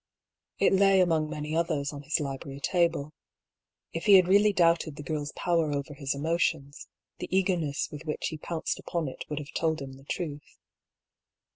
It 0.57 0.73
lay 0.73 0.99
among 0.99 1.29
many 1.29 1.55
others 1.55 1.93
on 1.93 2.01
his 2.01 2.19
library 2.19 2.59
table. 2.59 3.13
If 3.93 4.05
he 4.07 4.15
had 4.15 4.27
really 4.27 4.51
doubted 4.51 4.95
the 4.95 5.03
girl's 5.03 5.31
power 5.33 5.71
over 5.71 5.93
his 5.93 6.15
emotions, 6.15 6.87
the 7.19 7.29
eagerness 7.29 7.87
with 7.91 8.05
which 8.05 8.29
he 8.29 8.39
pounced 8.39 8.79
upon 8.79 9.07
it 9.07 9.23
would 9.29 9.37
have 9.37 9.51
told 9.55 9.79
him 9.79 9.93
the 9.97 10.05
truth. 10.05 10.57